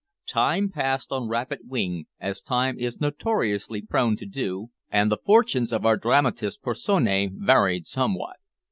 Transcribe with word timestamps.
Time 0.25 0.71
passed 0.71 1.11
on 1.11 1.27
rapid 1.27 1.59
wing 1.69 2.07
as 2.19 2.41
time 2.41 2.75
is 2.79 2.99
notoriously 2.99 3.83
prone 3.83 4.15
to 4.15 4.25
do 4.25 4.69
and 4.89 5.11
the 5.11 5.17
fortunes 5.23 5.71
of 5.71 5.85
our 5.85 5.95
dramatis 5.95 6.57
personae 6.57 7.29
varied 7.31 7.85
somewhat. 7.85 8.37